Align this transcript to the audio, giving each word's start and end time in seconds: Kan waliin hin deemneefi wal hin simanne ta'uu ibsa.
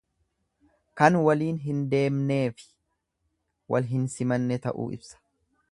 Kan 1.01 1.17
waliin 1.27 1.59
hin 1.65 1.83
deemneefi 1.91 2.67
wal 3.75 3.91
hin 3.95 4.13
simanne 4.17 4.61
ta'uu 4.67 4.93
ibsa. 4.99 5.21